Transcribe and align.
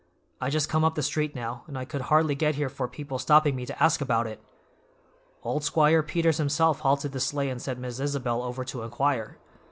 "I 0.41 0.49
just 0.49 0.67
come 0.67 0.83
up 0.83 0.95
the 0.95 1.03
street 1.03 1.35
now, 1.35 1.63
and 1.67 1.77
I 1.77 1.85
could 1.85 2.01
hardly 2.09 2.33
get 2.33 2.55
here 2.55 2.69
for 2.69 2.87
people 2.87 3.19
stopping 3.19 3.55
me 3.55 3.67
to 3.67 3.83
ask 3.83 4.01
about 4.01 4.25
it. 4.25 4.41
Old 5.43 5.63
Squire 5.63 6.01
Peters 6.01 6.37
himself 6.37 6.79
halted 6.79 7.11
the 7.11 7.19
sleigh 7.19 7.51
and 7.51 7.61
sent 7.61 7.77
Miss 7.77 7.99
Isabel 7.99 8.41
over 8.41 8.65
to 8.65 8.81
inquire. 8.81 9.37